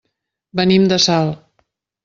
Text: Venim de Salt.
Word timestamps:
Venim 0.61 0.89
de 0.93 0.99
Salt. 1.05 1.39